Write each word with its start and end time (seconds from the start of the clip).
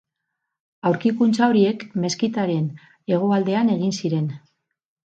Aurkikuntza 0.91 1.45
horiek 1.53 1.85
meskitaren 2.07 2.67
hegoaldean 3.15 3.75
egin 3.79 3.97
ziren. 4.03 4.29